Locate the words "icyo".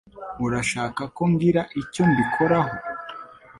1.81-2.03